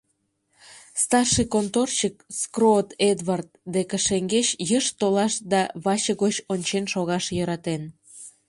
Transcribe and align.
Старший 1.03 1.45
конторщик 1.55 2.15
Скроот 2.41 2.89
Эдвард 3.09 3.49
деке 3.73 3.97
шеҥгеч 4.05 4.47
йышт 4.69 4.93
толаш 4.99 5.33
да 5.51 5.61
ваче 5.83 6.13
гоч 6.21 6.35
ончен 6.53 6.85
шогаш 6.93 7.25
йӧратен. 7.37 7.81